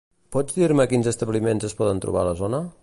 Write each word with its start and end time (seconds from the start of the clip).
Pots 0.35 0.55
dir-me 0.61 0.87
quins 0.93 1.11
establiments 1.11 1.69
es 1.71 1.77
poden 1.83 2.05
trobar 2.07 2.25
a 2.25 2.29
la 2.31 2.37
zona? 2.45 2.67